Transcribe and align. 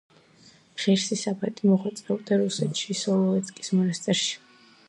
ღირსი 0.85 1.17
საბატი 1.25 1.69
მოღვაწეობდა 1.71 2.41
რუსეთში, 2.45 2.99
სოლოვეცკის 3.05 3.73
მონასტერში. 3.79 4.39